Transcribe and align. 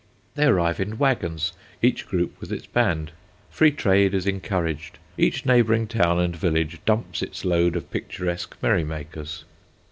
They 0.33 0.45
arrive 0.47 0.79
in 0.79 0.97
wagons, 0.97 1.53
each 1.83 2.07
group 2.07 2.35
with 2.41 2.51
its 2.51 2.65
band. 2.65 3.11
Free 3.51 3.69
trade 3.69 4.15
is 4.15 4.25
encouraged. 4.25 4.97
Each 5.15 5.45
neighbouring 5.45 5.85
town 5.85 6.17
and 6.19 6.35
village 6.35 6.79
"dumps" 6.87 7.21
its 7.21 7.45
load 7.45 7.75
of 7.75 7.91
picturesque 7.91 8.57
merry 8.63 8.83
makers. 8.83 9.45